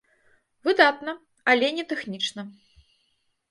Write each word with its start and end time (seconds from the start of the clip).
Выдатна, 0.67 1.13
але 1.53 1.71
не 1.77 1.87
тэхнічна. 1.93 2.49